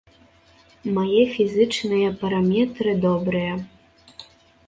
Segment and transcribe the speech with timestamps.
[0.95, 3.53] Мае фізічныя параметры добрыя.